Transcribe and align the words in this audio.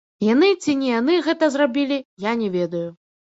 Яны 0.27 0.47
ці 0.63 0.71
не 0.79 0.87
яны 0.99 1.17
гэта 1.27 1.49
зрабілі, 1.57 2.01
я 2.27 2.33
не 2.41 2.49
ведаю. 2.57 2.83